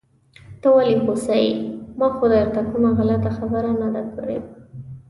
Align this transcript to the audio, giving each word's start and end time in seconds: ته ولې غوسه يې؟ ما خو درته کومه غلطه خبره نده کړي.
ته 0.61 0.67
ولې 0.75 0.95
غوسه 1.03 1.35
يې؟ 1.43 1.51
ما 1.99 2.07
خو 2.15 2.25
درته 2.33 2.61
کومه 2.69 2.89
غلطه 2.99 3.29
خبره 3.37 3.71
نده 3.81 4.03
کړي. 4.13 4.37